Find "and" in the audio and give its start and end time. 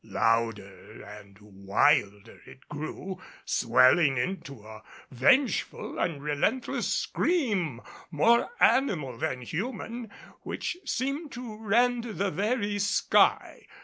1.03-1.37, 5.99-6.23